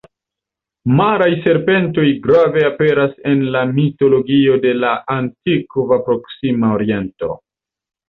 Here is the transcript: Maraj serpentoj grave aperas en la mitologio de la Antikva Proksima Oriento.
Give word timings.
Maraj 0.99 1.27
serpentoj 1.43 2.07
grave 2.23 2.65
aperas 2.71 3.15
en 3.33 3.45
la 3.59 3.63
mitologio 3.77 4.59
de 4.67 4.75
la 4.83 4.97
Antikva 5.21 6.05
Proksima 6.11 6.77
Oriento. 6.83 7.35